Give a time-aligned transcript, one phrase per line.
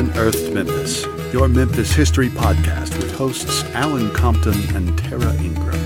[0.00, 5.78] Unearthed Memphis, your Memphis history podcast with hosts Alan Compton and Tara Ingram.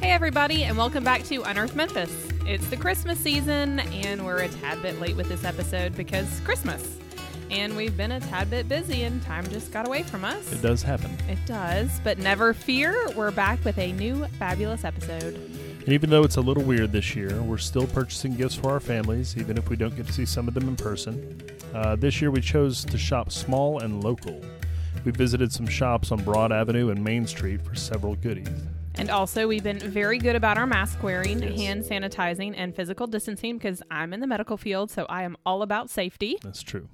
[0.00, 2.10] Hey, everybody, and welcome back to Unearthed Memphis.
[2.46, 6.96] It's the Christmas season, and we're a tad bit late with this episode because Christmas.
[7.50, 10.50] And we've been a tad bit busy, and time just got away from us.
[10.50, 11.10] It does happen.
[11.28, 15.55] It does, but never fear, we're back with a new fabulous episode.
[15.86, 18.80] And even though it's a little weird this year, we're still purchasing gifts for our
[18.80, 21.40] families, even if we don't get to see some of them in person.
[21.72, 24.42] Uh, this year we chose to shop small and local.
[25.04, 28.48] We visited some shops on Broad Avenue and Main Street for several goodies.
[28.96, 31.56] And also, we've been very good about our mask wearing, Yes.
[31.60, 35.62] hand sanitizing, and physical distancing because I'm in the medical field, so I am all
[35.62, 36.36] about safety.
[36.42, 36.88] That's true.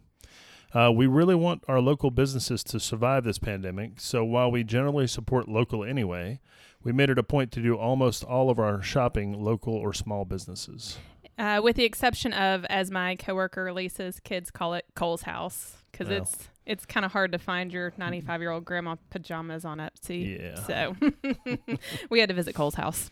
[0.74, 5.06] Uh, we really want our local businesses to survive this pandemic, so while we generally
[5.06, 6.40] support local anyway,
[6.85, 10.25] we made it a point to do almost all of our shopping local or small
[10.25, 10.99] businesses.
[11.39, 16.09] Uh, with the exception of, as my coworker Lisa's kids call it, Kohl's house, because
[16.09, 16.23] Well.
[16.23, 20.39] it's it's kind of hard to find your 95 year old grandma pajamas on Etsy.
[20.41, 20.55] Yeah.
[20.63, 20.97] So
[22.11, 23.11] we had to visit Kohl's house.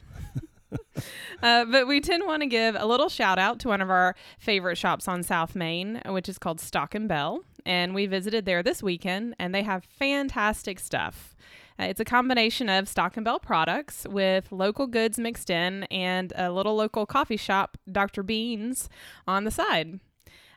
[1.42, 4.14] uh, but we did want to give a little shout out to one of our
[4.38, 7.42] favorite shops on South Main, which is called Stock and Belle.
[7.66, 11.29] And we visited there this weekend, and they have fantastic stuff.
[11.80, 16.32] Uh, it's a combination of Stock and Belle products with local goods mixed in and
[16.36, 18.22] a little local coffee shop, Dr.
[18.22, 18.90] Beans,
[19.26, 19.98] on the side.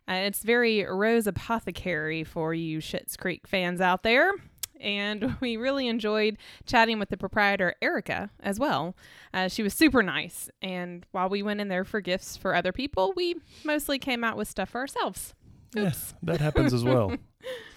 [0.05, 4.33] Uh, it's very Rose Apothecary for you Schitt's Creek fans out there.
[4.81, 8.97] And we really enjoyed chatting with the proprietor, Erica, as well.
[9.33, 10.49] Uh, she was super nice.
[10.61, 14.35] And while we went in there for gifts for other people, we mostly came out
[14.35, 15.33] with stuff for ourselves.
[15.75, 17.15] Yes, that happens as well.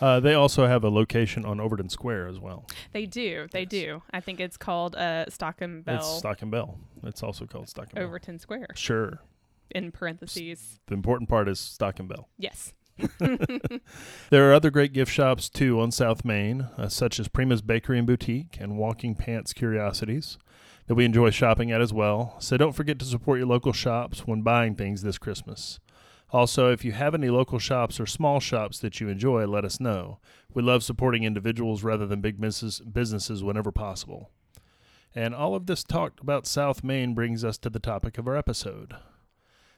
[0.00, 2.66] Uh, they also have a location on Overton Square as well.
[2.92, 3.48] They do.
[3.50, 3.68] They Yes.
[3.68, 4.02] do.
[4.12, 6.78] I think it's called uh, Stock and Belle It's Stock and Belle.
[7.02, 8.04] It's also called Stock and Belle.
[8.04, 9.18] Overton Square, Sure.
[9.72, 10.78] in parentheses.
[10.86, 12.28] The important part is Stock and Belle.
[12.38, 12.74] Yes.
[14.30, 17.98] There are other great gift shops too on South Main, uh, such as Prima's Bakery
[17.98, 20.38] and Boutique and Walking Pants Curiosities,
[20.86, 22.36] that we enjoy shopping at as well.
[22.38, 25.80] So don't forget to support your local shops when buying things this Christmas.
[26.32, 29.78] Also, if you have any local shops or small shops that you enjoy, let us
[29.78, 30.18] know.
[30.52, 34.30] We love supporting individuals rather than big businesses whenever possible.
[35.14, 38.36] And all of this talk about South Main brings us to the topic of our
[38.36, 38.96] episode.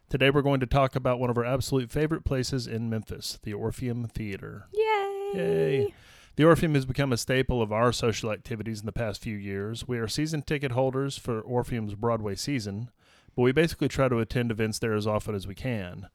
[0.08, 3.52] Today we're going to talk about one of our absolute favorite places in Memphis, the
[3.52, 4.68] Orpheum Theater.
[4.72, 5.30] Yay.
[5.34, 5.94] Yay.
[6.36, 9.86] The Orpheum has become a staple of our social activities in the past few years.
[9.86, 12.90] We are season ticket holders for Orpheum's Broadway season,
[13.36, 16.08] but we basically try to attend events there as often as we can.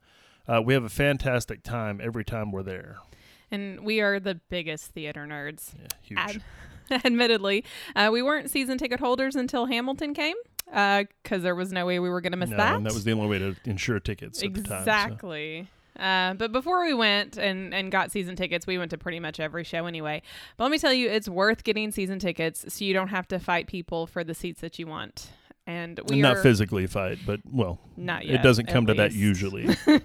[0.48, 2.96] Uh, we have a fantastic time every time we're there.
[3.50, 5.72] And we are the biggest theater nerds.
[5.80, 6.42] Yeah, huge.
[6.90, 7.64] Ad- admittedly,
[7.96, 12.08] uh, we weren't season ticket holders until Hamilton came because there was no way we
[12.08, 12.74] were going to miss no, that.
[12.76, 14.68] and that was the only way to insure tickets at the time.
[14.68, 15.68] so- exactly.
[15.98, 19.38] Uh, but before we went and, and got season tickets, we went to pretty much
[19.38, 20.20] every show anyway.
[20.56, 23.38] But let me tell you, it's worth getting season tickets so you don't have to
[23.38, 25.28] fight people for the seats that you want.
[25.66, 28.34] And we not physically fight, but well, not yet.
[28.34, 29.66] it doesn't come to that usually.
[29.86, 30.02] uh,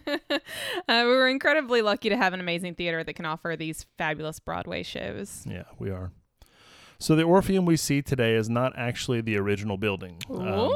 [0.87, 4.83] we were incredibly lucky to have an amazing theater that can offer these fabulous Broadway
[4.83, 5.45] shows.
[5.45, 6.11] Yeah, we are.
[6.97, 10.17] So the Orpheum we see today is not actually the original building.
[10.29, 10.73] Um,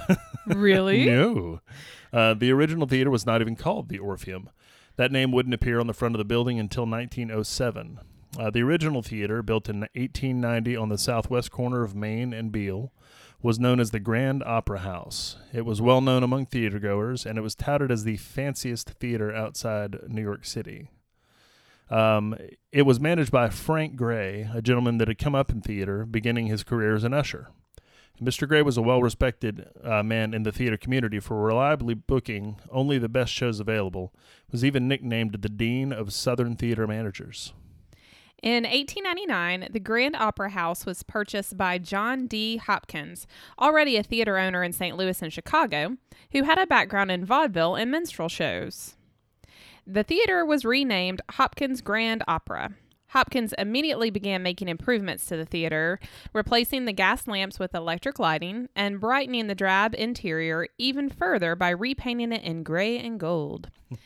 [0.46, 1.04] Really?
[1.04, 1.60] no.
[2.12, 4.48] Uh, the original theater was not even called the Orpheum.
[4.96, 8.00] That name wouldn't appear on the front of the building until 1907.
[8.38, 12.92] Uh, the original theater, built in 1890 on the southwest corner of Main and Beale,
[13.46, 15.36] was known as the Grand Opera House.
[15.52, 20.00] It was well known among theatergoers, and it was touted as the fanciest theater outside
[20.08, 20.90] New York City.
[21.88, 22.36] Um,
[22.72, 26.48] it was managed by Frank Gray, a gentleman that had come up in theater, beginning
[26.48, 27.46] his career as an usher.
[28.20, 28.48] Mr.
[28.48, 32.98] Gray was a well respected uh, man in the theater community for reliably booking only
[32.98, 34.12] the best shows available,
[34.50, 37.52] was even nicknamed the Dean of Southern Theater Managers.
[38.42, 42.58] In 1899, the Grand Opera House was purchased by John D.
[42.58, 43.26] Hopkins,
[43.58, 44.96] already a theater owner in St.
[44.96, 45.96] Louis and Chicago,
[46.32, 48.94] who had a background in vaudeville and minstrel shows.
[49.86, 52.74] The theater was renamed Hopkins Grand Opera.
[53.10, 55.98] Hopkins immediately began making improvements to the theater,
[56.32, 61.70] replacing the gas lamps with electric lighting and brightening the drab interior even further by
[61.70, 63.70] repainting it in gray and gold.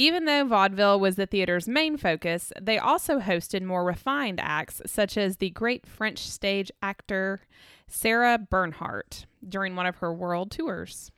[0.00, 5.18] Even though vaudeville was the theater's main focus, they also hosted more refined acts, such
[5.18, 7.42] as the great French stage actor
[7.86, 11.12] Sarah Bernhardt during one of her world tours.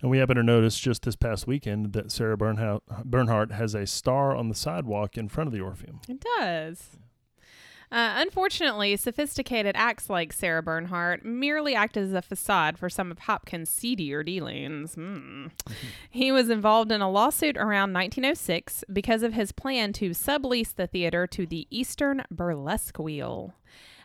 [0.00, 3.88] And we happen to notice just this past weekend that Sarah Bernhardt, Bernhardt has a
[3.88, 5.98] star on the sidewalk in front of the Orpheum.
[6.08, 6.96] It does.
[7.90, 13.20] Uh, unfortunately, sophisticated acts like Sarah Bernhardt merely act as a facade for some of
[13.20, 14.94] Hopkins' seedier dealings.
[14.94, 15.46] Hmm.
[16.10, 20.86] He was involved in a lawsuit around 1906 because of his plan to sublease the
[20.86, 23.54] theater to the Eastern Burlesque Wheel.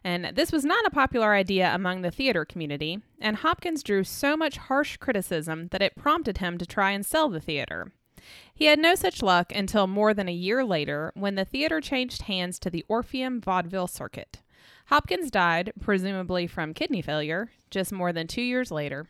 [0.03, 4.35] And this was not a popular idea among the theater community, and Hopkins drew so
[4.37, 7.91] much harsh criticism that it prompted him to try and sell the theater.
[8.53, 12.23] He had no such luck until more than a year later when the theater changed
[12.23, 14.41] hands to the Orpheum Vaudeville Circuit.
[14.87, 19.07] Hopkins died, presumably from kidney failure, just more than two years later.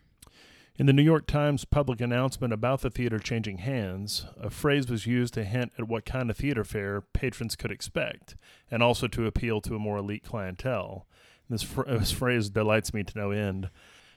[0.76, 5.06] In the New York Times public announcement about the theater changing hands, a phrase was
[5.06, 8.36] used to hint at what kind of theater fare patrons could expect,
[8.72, 11.06] and also to appeal to a more elite clientele.
[11.48, 13.70] This, fr- this phrase delights me to no end.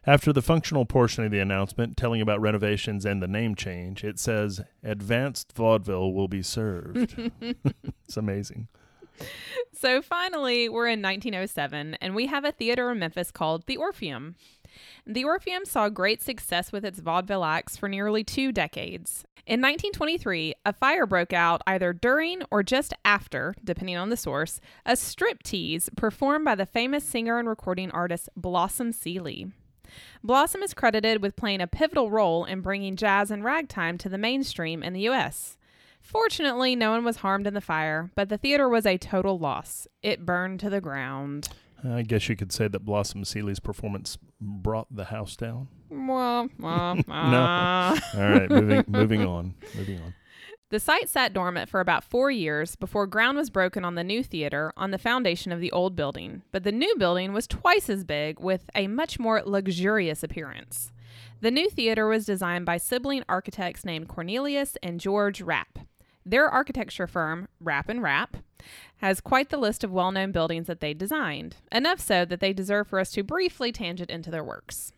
[0.08, 4.20] After the functional portion of the announcement, telling about renovations and the name change, it
[4.20, 7.16] says, Advanced vaudeville will be served.
[7.40, 8.68] it's amazing.
[9.72, 14.36] So finally, we're in 1907, and we have a theater in Memphis called the Orpheum.
[15.04, 19.24] The Orpheum saw great success with its vaudeville acts for nearly two decades.
[19.44, 24.60] In 1923, a fire broke out either during or just after, depending on the source,
[24.84, 29.52] a striptease performed by the famous singer and recording artist Blossom Seeley.
[30.22, 34.18] Blossom is credited with playing a pivotal role in bringing jazz and ragtime to the
[34.18, 35.56] mainstream in the U.S.
[36.00, 39.88] Fortunately, no one was harmed in the fire, but the theater was a total loss.
[40.02, 41.48] It burned to the ground.
[41.84, 45.68] I guess you could say that Blossom Seeley's performance brought the house down.
[45.90, 47.96] Wah, wah, wah.
[48.14, 49.54] All right, moving moving on.
[49.76, 50.14] Moving on.
[50.68, 54.24] The site sat dormant for about four years before ground was broken on the new
[54.24, 58.02] theater on the foundation of the old building, but the new building was twice as
[58.02, 60.90] big with a much more luxurious appearance.
[61.40, 65.78] The new theater was designed by sibling architects named Cornelius and George Rapp.
[66.24, 68.38] Their architecture firm, Rapp and Rapp,
[68.96, 72.88] has quite the list of well-known buildings that they designed, enough so that they deserve
[72.88, 74.92] for us to briefly tangent into their works.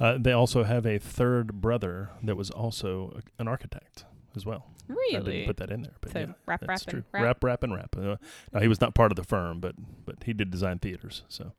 [0.00, 4.66] Uh, they also have a third brother that was also an architect as well.
[4.88, 5.32] I Really?
[5.32, 7.04] didn't put that in there, but So, yeah, Rapp, that's and true.
[7.12, 7.22] Rapp?
[7.24, 7.96] Rap, rap, and rap.
[7.96, 8.16] Uh,
[8.52, 11.22] now he was not part of the firm, but but he did design theaters.
[11.28, 11.52] So,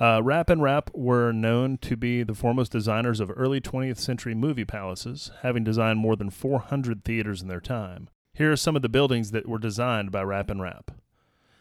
[0.00, 4.34] uh, Rapp and Rapp were known to be the foremost designers of early 20th century
[4.34, 8.08] movie palaces, having designed more than 400 theaters in their time.
[8.32, 10.90] Here are some of the buildings that were designed by Rapp and Rapp: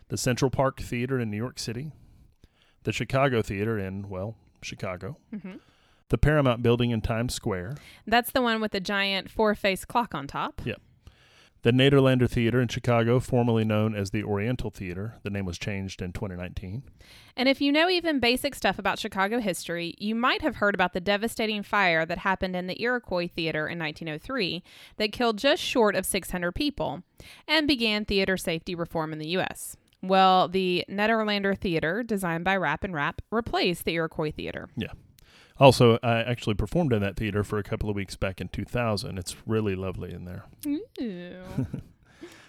[0.07, 1.91] the Central Park Theater in New York City,
[2.83, 5.55] the Chicago Theater in well Chicago, hmm
[6.13, 7.73] the Paramount Building in Times Square.
[8.05, 10.61] That's the one with the giant four-faced clock on top.
[10.63, 10.75] Yeah.
[11.63, 16.03] The Nederlander Theater in Chicago, formerly known as the Oriental Theater, the name was changed
[16.03, 16.83] in 2019.
[17.35, 20.93] And if you know even basic stuff about Chicago history, you might have heard about
[20.93, 24.61] the devastating fire that happened in the Iroquois Theater in 1903
[24.97, 27.01] that killed just short of 600 people
[27.47, 29.77] and began theater safety reform in the U.S.
[30.03, 34.69] Well, the Nederlander Theater, designed by Rapp and Rapp, replaced the Iroquois Theater.
[35.59, 39.17] Also, I actually performed in that theater for a couple of weeks back in 2000.
[39.17, 40.45] It's really lovely in there.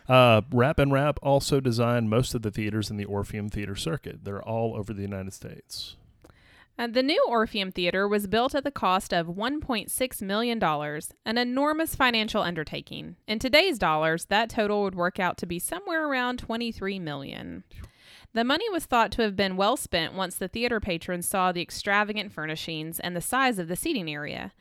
[0.06, 4.24] Uh, Rapp and Rapp also designed most of the theaters in the Orpheum Theater circuit.
[4.24, 5.96] They're all over the United States.
[6.78, 11.94] Uh, the new Orpheum Theater was built at the cost of $1.6 million, an enormous
[11.94, 13.16] financial undertaking.
[13.28, 17.62] In today's dollars, that total would work out to be somewhere around $23 million.
[18.34, 21.62] The money was thought to have been well spent once the theater patrons saw the
[21.62, 24.52] extravagant furnishings and the size of the seating area.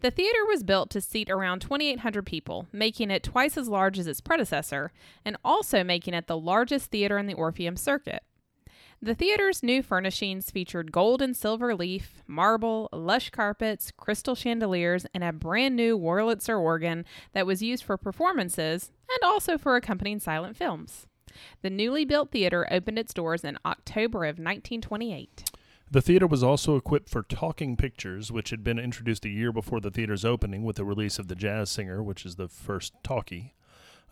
[0.00, 4.06] The theater was built to seat around 2,800 people, making it twice as large as
[4.06, 4.92] its predecessor,
[5.24, 8.22] and also making it the largest theater in the Orpheum circuit.
[9.00, 15.24] The theater's new furnishings featured gold and silver leaf, marble, lush carpets, crystal chandeliers, and
[15.24, 20.54] a brand new Wurlitzer organ that was used for performances and also for accompanying silent
[20.54, 21.06] films.
[21.62, 25.50] The newly built theater opened its doors in October of 1928.
[25.90, 29.78] The theater was also equipped for talking pictures, which had been introduced a year before
[29.78, 33.54] the theater's opening with the release of The Jazz Singer, which is the first talkie.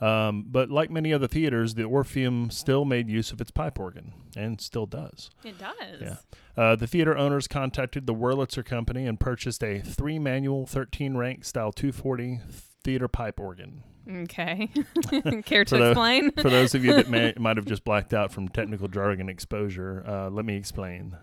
[0.00, 4.12] Um, but like many other theaters, the Orpheum still made use of its pipe organ,
[4.37, 5.31] and still does.
[5.45, 6.00] It does.
[6.00, 6.17] Yeah.
[6.57, 11.45] Uh, the theater owners contacted the Wurlitzer Company and purchased a three manual, 13 rank
[11.45, 12.41] style 240
[12.85, 13.83] theater pipe organ.
[14.11, 14.69] Okay.
[15.45, 16.31] Care to For the- explain?
[16.33, 20.05] For those of you that may, might have just blacked out from technical jargon exposure,
[20.07, 21.17] uh, let me explain.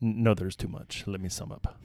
[0.00, 1.04] No, there's too much.
[1.06, 1.78] Let me sum up.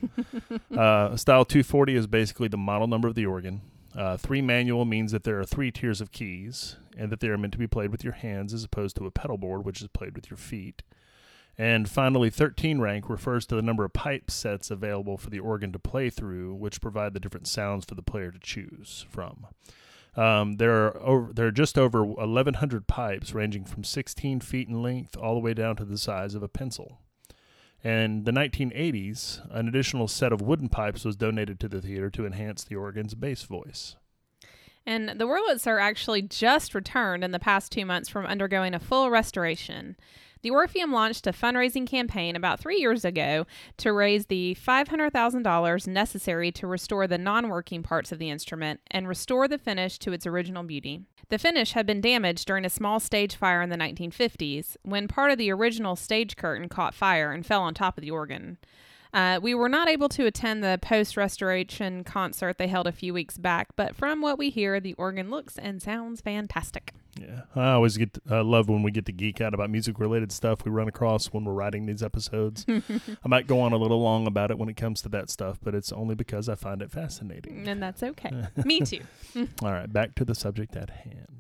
[0.76, 3.62] uh, style 240 is basically the model number of the organ.
[3.96, 7.38] Uh, three manual means that there are three tiers of keys and that they are
[7.38, 9.88] meant to be played with your hands as opposed to a pedal board, which is
[9.90, 10.82] played with your feet.
[11.58, 15.74] And finally, 13 rank refers to the number of pipe sets available for the organ
[15.74, 19.48] to play through, which provide the different sounds for the player to choose from.
[20.16, 24.82] Um, there are over, there are just over 1,100 pipes, ranging from 16 feet in
[24.82, 27.00] length all the way down to the size of a pencil.
[27.84, 32.26] In the 1980s, an additional set of wooden pipes was donated to the theater to
[32.26, 33.96] enhance the organ's bass voice.
[34.86, 39.10] And the Wurlitzer actually just returned in the past two months from undergoing a full
[39.10, 39.96] restoration.
[40.42, 43.46] The Orpheum launched a fundraising campaign about three years ago
[43.78, 49.08] to raise the $500,000 necessary to restore the non working parts of the instrument and
[49.08, 51.02] restore the finish to its original beauty.
[51.28, 55.32] The finish had been damaged during a small stage fire in the 1950s when part
[55.32, 58.58] of the original stage curtain caught fire and fell on top of the organ.
[59.14, 63.14] Uh, we were not able to attend the post restoration concert they held a few
[63.14, 66.94] weeks back, but from what we hear, the organ looks and sounds fantastic.
[67.20, 70.00] Yeah, I always get to, I love when we get to geek out about music
[70.00, 72.66] related stuff we run across when we're writing these episodes.
[72.70, 75.58] I might go on a little long about it when it comes to that stuff,
[75.62, 77.68] but it's only because I find it fascinating.
[77.68, 78.32] And that's okay.
[78.64, 79.02] Me too.
[79.36, 81.39] All right, back to the subject at hand.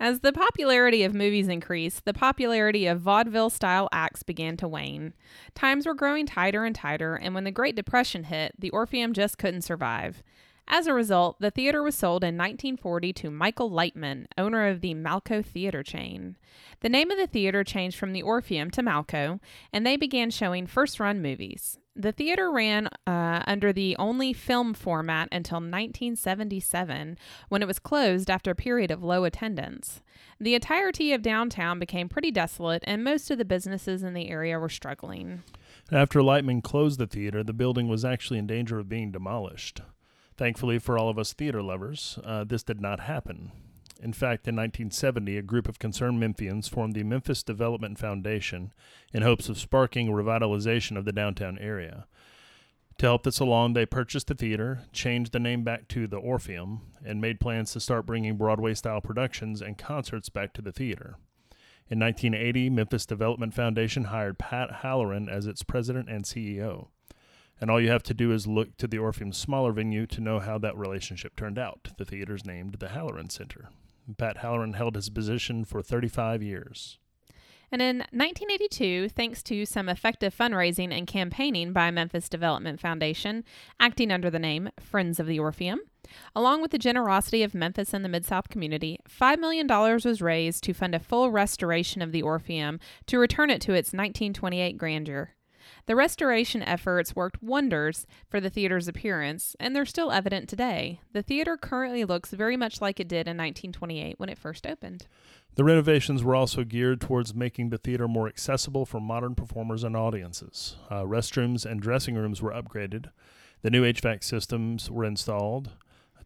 [0.00, 5.14] As the popularity of movies increased, the popularity of vaudeville style acts began to wane.
[5.54, 9.38] Times were growing tighter and tighter, and when the Great Depression hit, the Orpheum just
[9.38, 10.22] couldn't survive.
[10.68, 14.94] As a result, the theater was sold in 1940 to Michael Lightman, owner of the
[14.94, 16.36] Malco Theater chain.
[16.80, 19.40] The name of the theater changed from the Orpheum to Malco,
[19.72, 21.78] and they began showing first run movies.
[21.98, 27.16] The theater ran uh, under the only film format until 1977,
[27.48, 30.02] when it was closed after a period of low attendance.
[30.38, 34.58] The entirety of downtown became pretty desolate, and most of the businesses in the area
[34.58, 35.42] were struggling.
[35.90, 39.80] After Lightman closed the theater, the building was actually in danger of being demolished.
[40.36, 43.52] Thankfully for all of us theater lovers, uh, this did not happen.
[44.02, 48.72] In fact, in 1970, a group of concerned Memphians formed the Memphis Development Foundation
[49.12, 52.06] in hopes of sparking revitalization of the downtown area.
[52.98, 56.80] To help this along, they purchased the theater, changed the name back to the Orpheum,
[57.04, 61.16] and made plans to start bringing Broadway style productions and concerts back to the theater.
[61.88, 66.88] In 1980, Memphis Development Foundation hired Pat Halloran as its president and CEO.
[67.60, 70.40] And all you have to do is look to the Orpheum's smaller venue to know
[70.40, 71.88] how that relationship turned out.
[71.96, 73.68] The theater is named the Halloran Center.
[74.18, 76.98] Pat Halloran held his position for 35 years.
[77.72, 83.44] And in 1982, thanks to some effective fundraising and campaigning by Memphis Development Foundation,
[83.80, 85.80] acting under the name Friends of the Orpheum,
[86.34, 90.62] along with the generosity of Memphis and the Mid South community, $5 million was raised
[90.64, 95.35] to fund a full restoration of the Orpheum to return it to its 1928 grandeur.
[95.86, 101.00] The restoration efforts worked wonders for the theater's appearance, and they're still evident today.
[101.12, 105.06] The theater currently looks very much like it did in 1928 when it first opened.
[105.54, 109.96] The renovations were also geared towards making the theater more accessible for modern performers and
[109.96, 110.74] audiences.
[110.90, 113.10] Uh, restrooms and dressing rooms were upgraded.
[113.62, 115.70] The new HVAC systems were installed.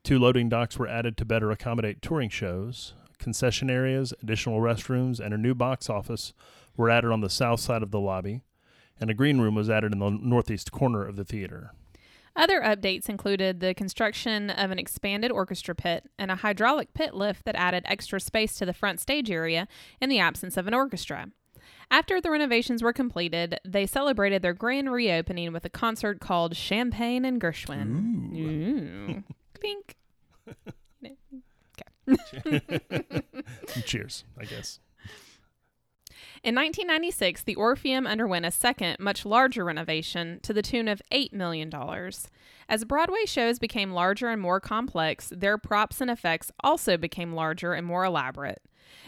[0.02, 2.94] Two loading docks were added to better accommodate touring shows.
[3.18, 6.32] Concession areas, additional restrooms, and a new box office
[6.78, 8.40] were added on the south side of the lobby
[9.00, 11.72] and a green room was added in the northeast corner of the theater.
[12.36, 17.44] Other updates included the construction of an expanded orchestra pit and a hydraulic pit lift
[17.44, 19.66] that added extra space to the front stage area
[20.00, 21.28] in the absence of an orchestra.
[21.90, 27.24] After the renovations were completed, they celebrated their grand reopening with a concert called Champagne
[27.24, 28.36] and Gershwin.
[28.36, 29.24] Ooh.
[29.60, 29.96] Clink.
[33.84, 34.78] Cheers, I guess.
[36.42, 41.34] In 1996, the Orpheum underwent a second, much larger renovation to the tune of $8
[41.34, 41.70] million.
[42.66, 47.74] As Broadway shows became larger and more complex, their props and effects also became larger
[47.74, 48.62] and more elaborate.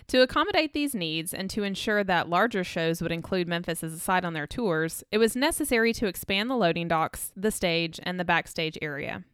[0.08, 3.98] To accommodate these needs and to ensure that larger shows would include Memphis as a
[3.98, 8.20] site on their tours, it was necessary to expand the loading docks, the stage, and
[8.20, 9.24] the backstage area.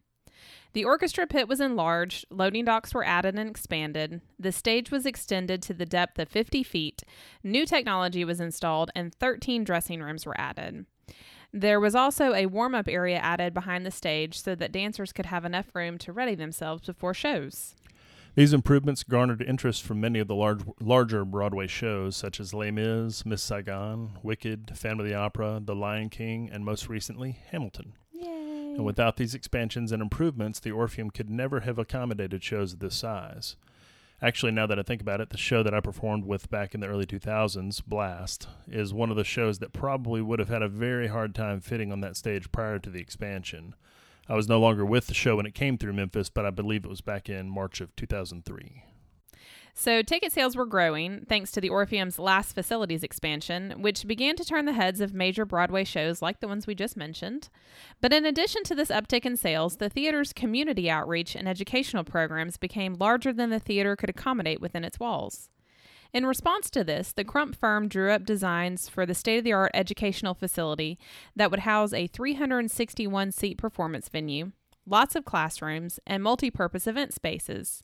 [0.73, 5.63] The orchestra pit was enlarged, loading docks were added and expanded, the stage was extended
[5.63, 7.01] to the depth of 50 feet,
[7.43, 10.85] new technology was installed, and 13 dressing rooms were added.
[11.51, 15.25] There was also a warm up area added behind the stage so that dancers could
[15.25, 17.73] have enough room to ready themselves before shows.
[18.35, 22.69] These improvements garnered interest from many of the large, larger Broadway shows, such as Les
[22.69, 27.93] Mis, Miss Saigon, Wicked, Phantom of the Opera, The Lion King, and most recently, Hamilton.
[28.79, 32.95] And without these expansions and improvements, the Orpheum could never have accommodated shows of this
[32.95, 33.57] size.
[34.21, 36.79] Actually, now that I think about it, the show that I performed with back in
[36.79, 40.69] the early 2000s, Blast, is one of the shows that probably would have had a
[40.69, 43.75] very hard time fitting on that stage prior to the expansion.
[44.29, 46.85] I was no longer with the show when it came through Memphis, but I believe
[46.85, 48.85] it was back in March of 2003.
[49.79, 54.43] So, ticket sales were growing thanks to the Orpheum's last facilities expansion, which began to
[54.43, 57.47] turn the heads of major Broadway shows like the ones we just mentioned.
[58.01, 62.57] But in addition to this uptick in sales, the theater's community outreach and educational programs
[62.57, 65.47] became larger than the theater could accommodate within its walls.
[66.11, 69.53] In response to this, the Crump firm drew up designs for the state of the
[69.53, 70.99] art educational facility
[71.37, 74.51] that would house a 361 seat performance venue,
[74.85, 77.81] lots of classrooms, and multi purpose event spaces.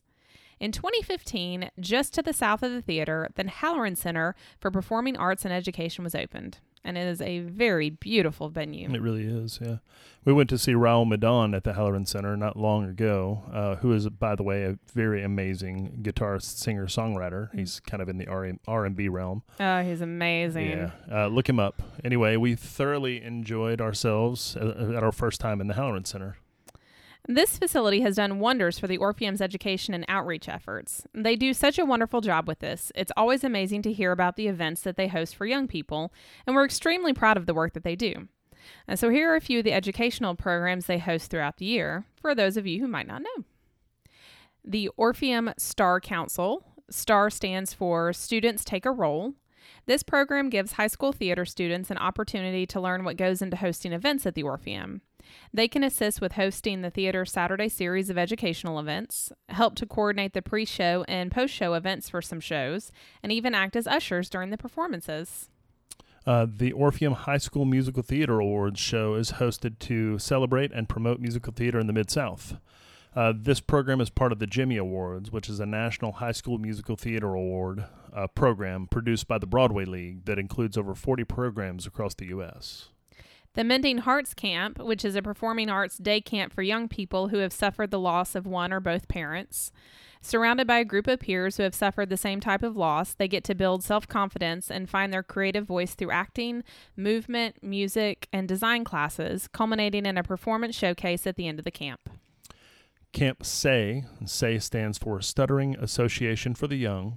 [0.58, 5.44] In 2015, just to the south of the theater, the Halloran Center for Performing Arts
[5.44, 8.90] and Education was opened, and it is a very beautiful venue.
[8.90, 9.76] It really is, yeah.
[10.24, 13.92] We went to see Raul Midón at the Halloran Center not long ago, uh, who
[13.92, 17.54] is, by the way, a very amazing guitarist, singer, songwriter.
[17.54, 19.42] He's kind of in the R and B realm.
[19.60, 20.70] Oh, he's amazing.
[20.70, 21.82] Yeah, uh, look him up.
[22.02, 26.38] Anyway, we thoroughly enjoyed ourselves uh, at our first time in the Halloran Center.
[27.28, 31.04] This facility has done wonders for the Orpheum's education and outreach efforts.
[31.12, 32.92] They do such a wonderful job with this.
[32.94, 36.12] It's always amazing to hear about the events that they host for young people,
[36.46, 38.28] and we're extremely proud of the work that they do.
[38.86, 42.04] And so here are a few of the educational programs they host throughout the year
[42.20, 43.44] for those of you who might not know.
[44.64, 46.64] The Orpheum Star Council.
[46.88, 49.34] STAR stands for Students Take a Role.
[49.86, 53.92] This program gives high school theater students an opportunity to learn what goes into hosting
[53.92, 55.02] events at the Orpheum.
[55.52, 60.32] They can assist with hosting the theater's Saturday series of educational events, help to coordinate
[60.32, 62.92] the pre show and post show events for some shows,
[63.22, 65.48] and even act as ushers during the performances.
[66.26, 71.20] Uh, the Orpheum High School Musical Theater Awards show is hosted to celebrate and promote
[71.20, 72.56] musical theater in the Mid South.
[73.14, 76.58] Uh, this program is part of the Jimmy Awards, which is a national high school
[76.58, 81.86] musical theater award uh, program produced by the Broadway League that includes over 40 programs
[81.86, 82.90] across the U.S.
[83.56, 87.38] The Mending Hearts Camp, which is a performing arts day camp for young people who
[87.38, 89.72] have suffered the loss of one or both parents.
[90.20, 93.26] Surrounded by a group of peers who have suffered the same type of loss, they
[93.26, 96.64] get to build self confidence and find their creative voice through acting,
[96.98, 101.70] movement, music, and design classes, culminating in a performance showcase at the end of the
[101.70, 102.10] camp.
[103.14, 107.16] Camp SAY, SAY stands for Stuttering Association for the Young,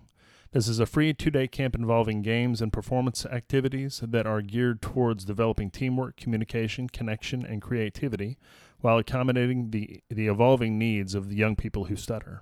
[0.51, 4.81] this is a free two day camp involving games and performance activities that are geared
[4.81, 8.37] towards developing teamwork, communication, connection, and creativity
[8.81, 12.41] while accommodating the, the evolving needs of the young people who stutter.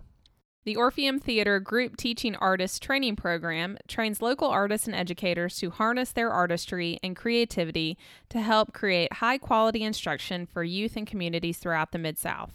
[0.63, 6.11] The Orpheum Theater Group Teaching Artists Training Program trains local artists and educators to harness
[6.11, 11.93] their artistry and creativity to help create high quality instruction for youth and communities throughout
[11.93, 12.51] the Mid South.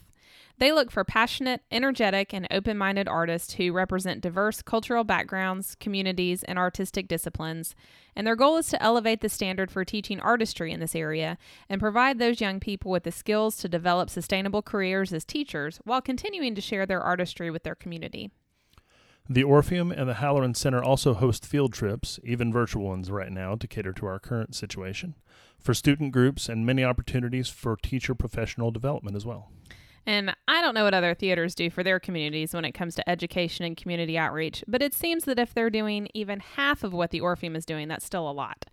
[0.62, 6.44] They look for passionate, energetic, and open minded artists who represent diverse cultural backgrounds, communities,
[6.44, 7.74] and artistic disciplines.
[8.14, 11.36] And their goal is to elevate the standard for teaching artistry in this area
[11.68, 16.00] and provide those young people with the skills to develop sustainable careers as teachers while
[16.00, 18.30] continuing to share their artistry with their community.
[19.28, 23.56] The Orpheum and the Halloran Center also host field trips, even virtual ones right now,
[23.56, 25.16] to cater to our current situation,
[25.58, 29.50] for student groups and many opportunities for teacher professional development as well.
[30.06, 33.08] And I don't know what other theaters do for their communities when it comes to
[33.08, 37.10] education and community outreach, but it seems that if they're doing even half of what
[37.10, 38.64] the Orpheum is doing, that's still a lot.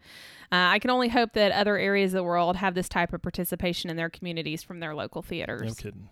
[0.51, 3.21] Uh, I can only hope that other areas of the world have this type of
[3.21, 5.61] participation in their communities from their local theaters.
[5.61, 6.09] No kidding.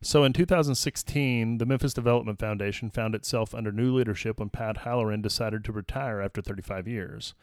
[0.00, 5.20] So in 2016, the Memphis Development Foundation found itself under new leadership when Pat Halloran
[5.20, 7.34] decided to retire after 35 years.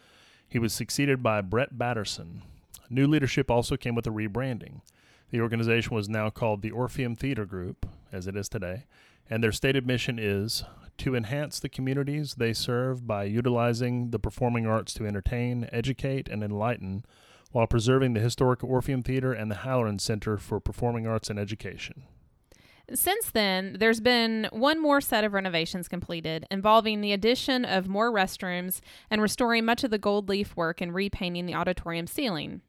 [0.48, 2.44] He was succeeded by Brett Batterson.
[2.90, 4.82] New leadership also came with a rebranding.
[5.32, 8.86] The organization was now called the Orpheum Theater Group, as it is today,
[9.30, 10.64] and their stated mission is
[10.98, 16.44] to enhance the communities they serve by utilizing the performing arts to entertain, educate, and
[16.44, 17.04] enlighten
[17.52, 22.04] while preserving the historic Orpheum Theater and the Halloran Center for Performing Arts and Education.
[22.94, 28.12] Since then, there's been one more set of renovations completed involving the addition of more
[28.12, 32.62] restrooms and restoring much of the gold leaf work and repainting the auditorium ceiling.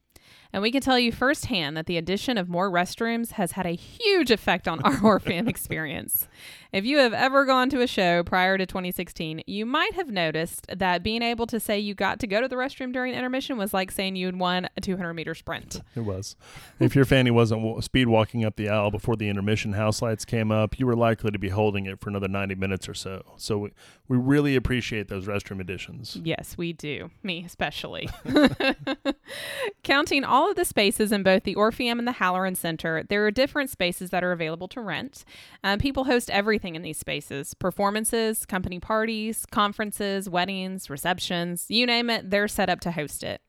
[0.53, 3.73] And we can tell you firsthand that the addition of more restrooms has had a
[3.73, 6.29] huge effect on our Orpheum experience.
[6.73, 10.67] If you have ever gone to a show prior to 2016, you might have noticed
[10.77, 13.73] that being able to say you got to go to the restroom during intermission was
[13.73, 15.81] like saying you'd won a 200 meter sprint.
[15.95, 16.37] It was.
[16.79, 20.53] if your fanny wasn't speed walking up the aisle before the intermission house lights came
[20.53, 23.23] up, you were likely to be holding it for another 90 minutes or so.
[23.39, 23.71] So we,
[24.09, 26.17] we really appreciate those restroom additions.
[26.23, 27.11] Yes, we do.
[27.23, 28.11] Me especially.
[29.83, 33.31] Counting all of the spaces in both the Orpheum and the Halloran Center, there are
[33.31, 35.25] different spaces that are available to rent.
[35.65, 42.11] Um, people host everything in these spaces performances, company parties, conferences, weddings, receptions you name
[42.11, 43.41] it, they're set up to host it.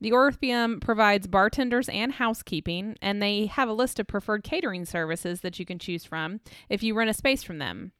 [0.00, 5.40] The Orpheum provides bartenders and housekeeping, and they have a list of preferred catering services
[5.40, 7.92] that you can choose from if you rent a space from them.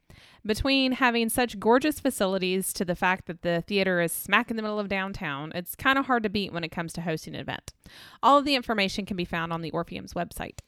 [0.45, 4.63] Between having such gorgeous facilities to the fact that the theater is smack in the
[4.63, 7.41] middle of downtown, it's kind of hard to beat when it comes to hosting an
[7.41, 7.73] event.
[8.23, 10.59] All of the information can be found on the Orpheum's website.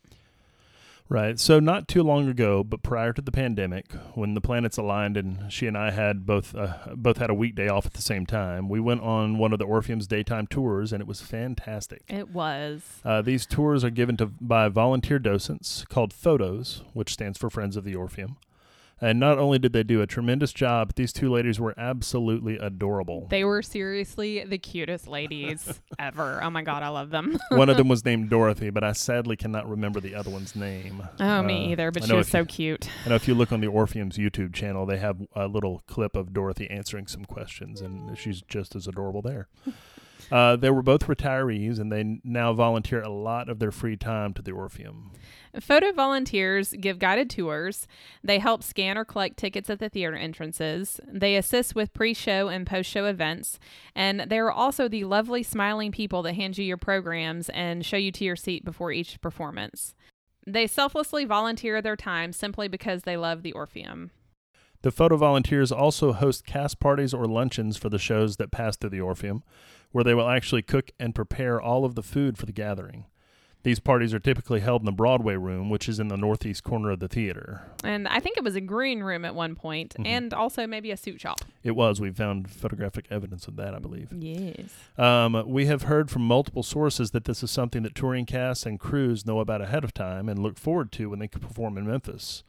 [1.10, 1.40] Right.
[1.40, 5.52] So not too long ago, but prior to the pandemic, when the planets aligned and
[5.52, 8.68] she and I had both uh, both had a weekday off at the same time,
[8.68, 12.04] we went on one of the Orpheum's daytime tours, and it was fantastic.
[12.06, 13.00] It was.
[13.04, 17.76] Uh, these tours are given to by volunteer docents called FOTOs, which stands for Friends
[17.76, 18.36] of the Orpheum.
[19.02, 22.58] And not only did they do a tremendous job, but these two ladies were absolutely
[22.58, 23.26] adorable.
[23.30, 26.40] They were seriously the cutest ladies ever.
[26.42, 27.38] Oh my God, I love them.
[27.50, 31.02] One of them was named Dorothy, but I sadly cannot remember the other one's name.
[31.18, 32.88] Oh, me Uh, either, but she was so you- cute.
[33.06, 36.14] I know if you look on the Orpheum's YouTube channel, they have a little clip
[36.14, 39.48] of Dorothy answering some questions, and she's just as adorable there.
[40.30, 44.32] Uh, they were both retirees, and they now volunteer a lot of their free time
[44.34, 45.12] to the Orpheum.
[45.58, 47.88] FOTO volunteers give guided tours.
[48.22, 51.00] They help scan or collect tickets at the theater entrances.
[51.06, 53.58] They assist with pre show and post show events.
[53.94, 57.96] And they are also the lovely, smiling people that hand you your programs and show
[57.96, 59.94] you to your seat before each performance.
[60.46, 64.10] They selflessly volunteer their time simply because they love the Orpheum.
[64.82, 68.90] The FOTO volunteers also host cast parties or luncheons for the shows that pass through
[68.90, 69.42] the Orpheum,
[69.92, 73.04] where they will actually cook and prepare all of the food for the gathering.
[73.62, 76.90] These parties are typically held in the Broadway room, which is in the northeast corner
[76.90, 77.60] of the theater.
[77.84, 80.06] And I think it was a green room at one point, Mhm.
[80.06, 81.42] and also maybe a suit shop.
[81.62, 82.00] It was.
[82.00, 84.08] We found photographic evidence of that, I believe.
[84.18, 84.70] Yes.
[84.96, 88.80] Um, we have heard from multiple sources that this is something that touring casts and
[88.80, 91.86] crews know about ahead of time and look forward to when they can perform in
[91.86, 92.42] Memphis.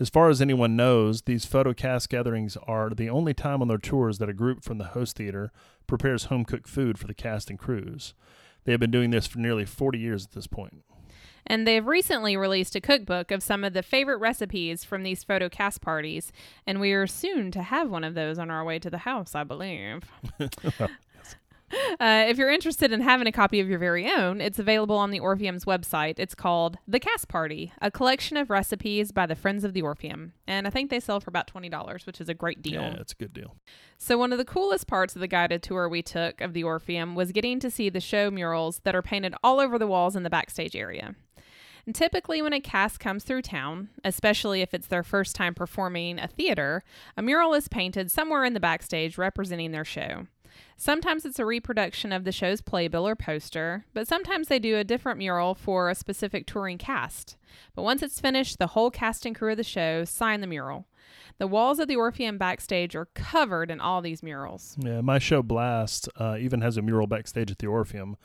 [0.00, 3.78] As far as anyone knows, these FOTO cast gatherings are the only time on their
[3.78, 5.50] tours that a group from the host theater
[5.88, 8.14] prepares home cooked food for the cast and crews.
[8.64, 10.84] They have been doing this for nearly 40 years at this point.
[11.44, 15.48] And they've recently released a cookbook of some of the favorite recipes from these FOTO
[15.48, 16.30] cast parties,
[16.64, 19.34] and we are soon to have one of those on our way to the house,
[19.34, 20.04] I believe.
[22.00, 25.10] Uh, if you're interested in having a copy of your very own, it's available on
[25.10, 26.20] the Orpheum's website.
[26.20, 30.32] It's called The Cast Party, a collection of recipes by the Friends of the Orpheum.
[30.46, 32.82] And I think they sell for about $20, which is a great deal.
[32.82, 33.56] Yeah, it's a good deal.
[33.96, 37.16] So, one of the coolest parts of the guided tour we took of the Orpheum
[37.16, 40.22] was getting to see the show murals that are painted all over the walls in
[40.22, 41.16] the backstage area.
[41.88, 46.18] And typically, when a cast comes through town, especially if it's their first time performing
[46.18, 46.84] a theater,
[47.16, 50.26] a mural is painted somewhere in the backstage representing their show.
[50.76, 54.84] Sometimes it's a reproduction of the show's playbill or poster, but sometimes they do a
[54.84, 57.36] different mural for a specific touring cast.
[57.74, 60.86] But once it's finished, the whole cast and crew of the show sign the mural.
[61.38, 64.76] The walls of the Orpheum backstage are covered in all these murals.
[64.78, 68.16] Yeah, my show Blast uh, even has a mural backstage at the Orpheum.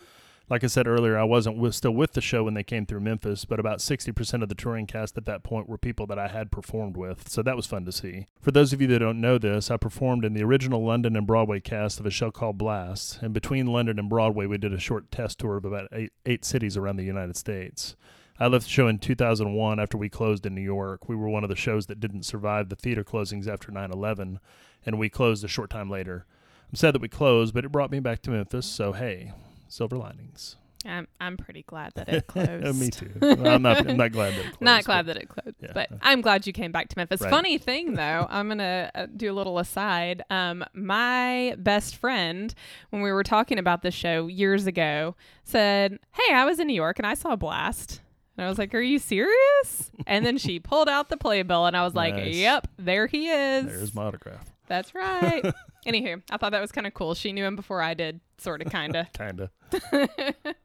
[0.49, 2.99] Like I said earlier, I wasn't with, still with the show when they came through
[2.99, 6.27] Memphis, but about 60% of the touring cast at that point were people that I
[6.27, 8.27] had performed with, so that was fun to see.
[8.41, 11.25] For those of you that don't know this, I performed in the original London and
[11.25, 14.79] Broadway cast of a show called Blast, and between London and Broadway, we did a
[14.79, 17.95] short test tour of about eight, eight cities around the United States.
[18.37, 21.07] I left the show in 2001 after we closed in New York.
[21.07, 24.39] We were one of the shows that didn't survive the theater closings after 9 11,
[24.85, 26.25] and we closed a short time later.
[26.69, 29.31] I'm sad that we closed, but it brought me back to Memphis, so hey,
[29.73, 30.55] silver linings.
[30.85, 32.77] I'm, I'm pretty glad that it closed.
[32.77, 33.09] me too.
[33.21, 34.61] I'm not, I'm not glad that it closed.
[34.61, 35.71] Not glad but- that it closed, Yeah.
[35.73, 37.21] but I'm glad you came back to Memphis.
[37.21, 37.29] Right.
[37.29, 40.23] Funny thing though, I'm gonna uh, do a little aside.
[40.29, 42.53] Um, my best friend,
[42.89, 46.73] when we were talking about this show years ago, said, "Hey, I was in New
[46.73, 48.01] York and I saw a Blast."
[48.35, 51.77] And I was like, "Are you serious?" And then she pulled out the playbill, and
[51.77, 52.35] I was like, Nice.
[52.35, 53.65] "Yep, there he is.
[53.67, 54.51] There's my autograph.
[54.67, 55.45] That's right."
[55.85, 57.13] Anywho, I thought that was kind of cool.
[57.13, 59.11] She knew him before I did, sort of, kind of.
[59.13, 59.51] Kinda.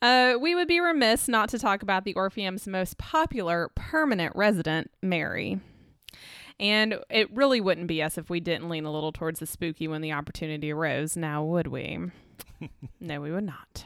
[0.00, 4.90] Uh, we would be remiss not to talk about the Orpheum's most popular permanent resident,
[5.00, 5.60] Mary.
[6.58, 9.86] And it really wouldn't be us if we didn't lean a little towards the spooky
[9.86, 12.00] when the opportunity arose, now would we?
[13.00, 13.84] no, we would not.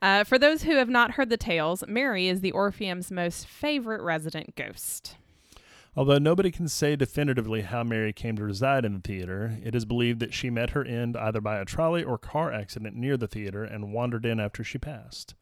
[0.00, 4.00] Uh, for those who have not heard the tales, Mary is the Orpheum's most favorite
[4.00, 5.16] resident ghost.
[5.94, 9.84] Although nobody can say definitively how Mary came to reside in the theater, it is
[9.84, 13.28] believed that she met her end either by a trolley or car accident near the
[13.28, 15.34] theater and wandered in after she passed,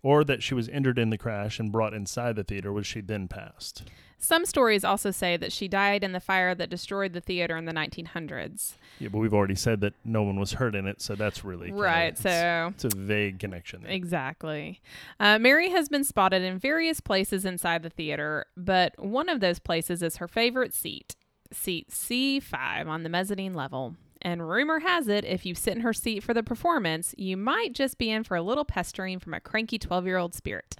[0.00, 3.00] or that she was injured in the crash and brought inside the theater, which she
[3.00, 3.90] then passed.
[4.20, 7.66] Some stories also say that she died in the fire that destroyed the theater in
[7.66, 8.74] the 1900s.
[8.98, 11.70] Yeah, but we've already said that no one was hurt in it, so that's really
[11.70, 13.82] right, it's- so it's a vague connection.
[13.82, 13.92] There.
[13.92, 14.80] Exactly.
[15.20, 19.58] Uh, Mary has been spotted in various places inside the theater, but one of those
[19.60, 21.14] places is her favorite seat,
[21.52, 23.94] seat C5 on the mezzanine level.
[24.20, 27.72] And rumor has it, if you sit in her seat for the performance, you might
[27.72, 30.76] just be in for a little pestering from a cranky 12 year old spirit.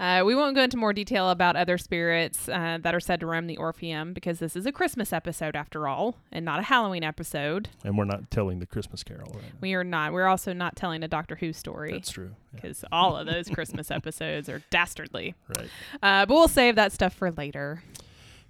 [0.00, 3.26] Uh, we won't go into more detail about other spirits uh, that are said to
[3.26, 7.04] roam the Orpheum because this is a Christmas episode after all, and not a Halloween
[7.04, 7.68] episode.
[7.84, 9.30] And we're not telling the Christmas Carol.
[9.34, 9.52] Right?
[9.60, 10.12] We are not.
[10.12, 12.34] We're also not telling a Doctor Who story That's true.
[12.54, 15.34] Yeah, because all of those Christmas episodes are dastardly.
[15.56, 15.68] right.
[16.02, 17.82] Uh, but we'll save that stuff for later.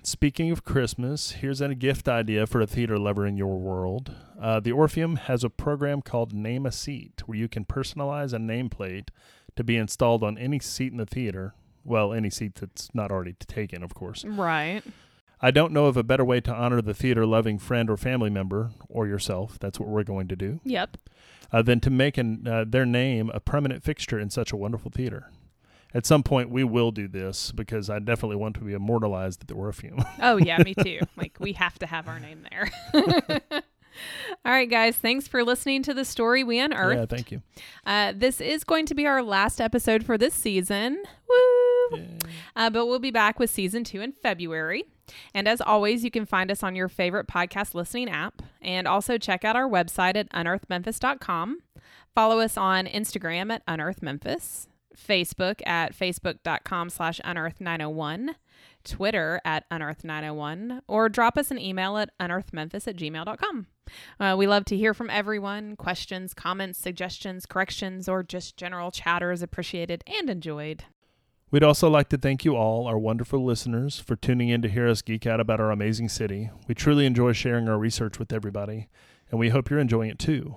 [0.05, 4.12] Speaking of Christmas, here's a gift idea for a theater lover in your world.
[4.40, 8.38] Uh, the Orpheum has a program called Name a Seat, where you can personalize a
[8.38, 9.11] nameplate
[9.57, 11.55] to be installed on any seat in the theater.
[11.85, 14.25] Well, any seat that's not already taken, of course.
[14.25, 14.83] Right.
[15.41, 18.31] I don't know of a better way to honor the theater loving friend or family
[18.31, 20.97] member, or yourself, that's what we're going to do, Yep.
[21.53, 24.93] uh, than to make an, uh, their name a permanent fixture in such a wonderful
[24.93, 25.31] theater.
[25.93, 29.49] At some point, we will do this because I definitely want to be immortalized at
[29.49, 30.03] the Orpheum.
[30.23, 31.01] Oh yeah, me too.
[31.17, 33.62] like we have to have our name there.
[34.45, 34.97] All right, guys.
[34.97, 36.99] Thanks for listening to the story we unearthed.
[36.99, 37.43] yeah, thank you.
[37.87, 41.03] Uh, this is going to be our last episode for this season.
[41.29, 41.99] Woo!
[41.99, 42.09] Yay.
[42.57, 44.85] Uh, but we'll be back with season two in February.
[45.35, 49.19] And as always, you can find us on your favorite podcast listening app and also
[49.19, 51.59] check out our website at unearthmemphis.com.
[52.15, 58.35] Follow us on Instagram at unearthmemphis, Facebook at facebook.com slash unearth901,
[58.85, 63.67] Twitter at unearth901, or drop us an email at unearthmemphis at gmail.com.
[64.18, 65.77] Uh, we love to hear from everyone.
[65.77, 70.85] Questions, comments, suggestions, corrections, or just general chatter is appreciated and enjoyed.
[71.51, 74.88] We'd also like to thank you all, our wonderful listeners, for tuning in to hear
[74.88, 76.51] us geek out about our amazing city.
[76.66, 78.88] We truly enjoy sharing our research with everybody,
[79.31, 80.57] and we hope you're enjoying it too.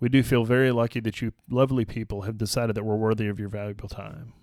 [0.00, 3.38] We do feel very lucky that you lovely people have decided that we're worthy of
[3.38, 4.34] your valuable time.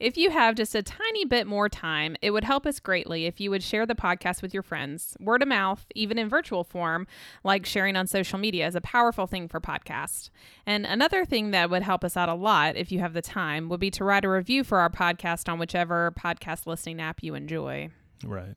[0.00, 3.38] If you have just a tiny bit more time, it would help us greatly if
[3.38, 5.14] you would share the podcast with your friends.
[5.20, 7.06] Word of mouth, even in virtual form,
[7.44, 10.30] like sharing on social media, is a powerful thing for podcasts.
[10.64, 13.68] And another thing that would help us out a lot, if you have the time,
[13.68, 17.34] would be to write a review for our podcast on whichever podcast listening app you
[17.34, 17.90] enjoy.
[18.24, 18.54] Right.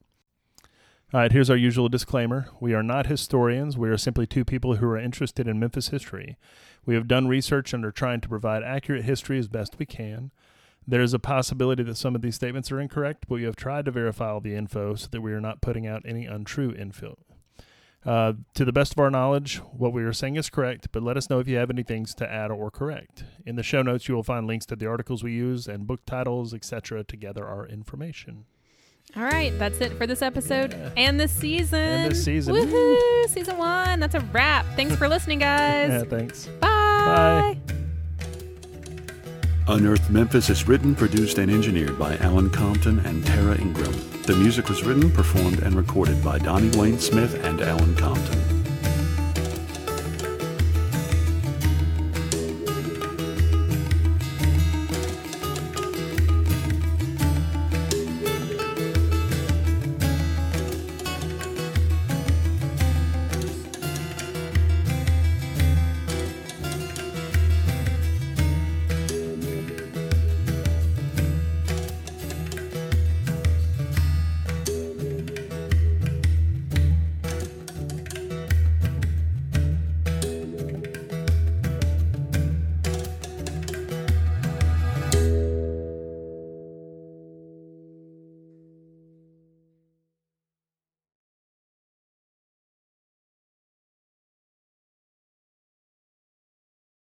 [1.13, 2.47] All right, here's our usual disclaimer.
[2.62, 3.77] We are not historians.
[3.77, 6.38] We are simply two people who are interested in Memphis history.
[6.86, 10.32] We have done research and are trying to provide accurate history as best we can.
[10.87, 13.85] There is a possibility that some of these statements are incorrect, but we have tried
[13.85, 17.17] to verify all the info so that we are not putting out any untrue info.
[18.05, 21.15] Uh, to the best of our knowledge, what we are saying is correct, but let
[21.15, 23.23] us know if you have any things to add or correct.
[23.45, 26.01] In the show notes, you will find links to the articles we use and book
[26.05, 28.43] titles, etc., to gather our information.
[29.15, 30.89] All right, that's it for this episode Yeah.
[30.97, 31.79] and this season.
[31.79, 32.55] And this season.
[32.55, 33.27] Woohoo!
[33.29, 34.01] Season one.
[34.01, 34.65] That's a wrap.
[34.75, 35.89] Thanks for listening, guys.
[35.89, 36.47] Yeah, thanks.
[36.59, 37.57] Bye.
[39.65, 43.93] Unearthed Memphis is written, produced, and engineered by Alan Compton and Tara Ingram.
[44.23, 48.62] The music was written, performed, and recorded by Donnie Wayne Smith and Alan Compton.